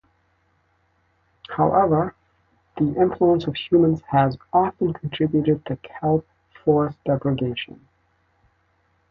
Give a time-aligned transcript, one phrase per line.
[1.51, 2.15] However,
[2.75, 6.27] the influence of humans has often contributed to kelp
[6.65, 7.87] forest degradation.